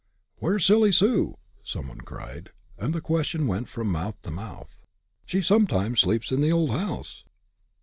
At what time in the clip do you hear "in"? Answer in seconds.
6.31-6.41